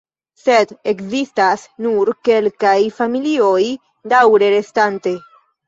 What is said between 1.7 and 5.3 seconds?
nur kelkaj familioj daŭre restante.